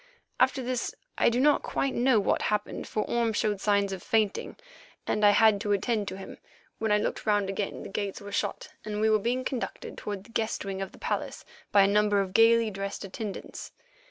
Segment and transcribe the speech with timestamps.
[0.39, 4.57] After this I do not quite know what happened for Orme showed signs of fainting,
[5.05, 6.39] and I had to attend to him.
[6.79, 10.23] When I looked round again the gates were shut and we were being conducted toward
[10.23, 13.73] the guest wing of the palace by a number of gaily dressed attendants.